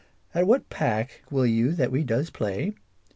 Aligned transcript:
"At 0.33 0.47
what 0.47 0.71
pack 0.71 1.21
will 1.29 1.45
you 1.45 1.73
that 1.73 1.91
we 1.91 2.03
does 2.03 2.31
play 2.31 2.73